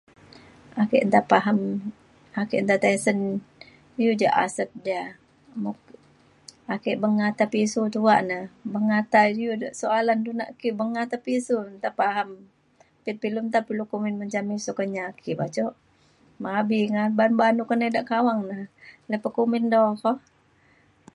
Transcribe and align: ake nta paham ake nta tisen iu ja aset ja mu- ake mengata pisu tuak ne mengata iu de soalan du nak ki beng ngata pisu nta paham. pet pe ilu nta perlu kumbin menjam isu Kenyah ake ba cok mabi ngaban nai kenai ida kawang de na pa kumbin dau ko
ake 0.81 0.97
nta 1.09 1.21
paham 1.31 1.59
ake 2.41 2.55
nta 2.65 2.75
tisen 2.83 3.19
iu 4.03 4.13
ja 4.21 4.29
aset 4.43 4.71
ja 4.91 5.01
mu- 5.63 5.91
ake 6.73 6.91
mengata 7.03 7.45
pisu 7.53 7.81
tuak 7.93 8.21
ne 8.29 8.37
mengata 8.73 9.21
iu 9.39 9.51
de 9.61 9.67
soalan 9.81 10.19
du 10.25 10.31
nak 10.39 10.51
ki 10.59 10.69
beng 10.77 10.91
ngata 10.95 11.17
pisu 11.25 11.55
nta 11.75 11.89
paham. 11.99 12.29
pet 13.03 13.15
pe 13.21 13.25
ilu 13.29 13.41
nta 13.47 13.59
perlu 13.67 13.83
kumbin 13.91 14.15
menjam 14.19 14.45
isu 14.57 14.71
Kenyah 14.77 15.05
ake 15.11 15.31
ba 15.39 15.45
cok 15.55 15.73
mabi 16.43 16.79
ngaban 16.93 17.31
nai 17.57 17.67
kenai 17.69 17.89
ida 17.91 18.01
kawang 18.11 18.41
de 18.49 18.57
na 19.09 19.15
pa 19.23 19.29
kumbin 19.35 19.65
dau 19.73 19.89
ko 20.03 20.11